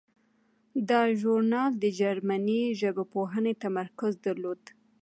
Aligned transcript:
دا 0.89 1.01
ژورنال 1.19 1.71
د 1.83 1.85
جرمني 1.99 2.61
ژبپوهنې 2.79 3.53
تمرکز 3.63 4.13
درلود. 4.25 4.61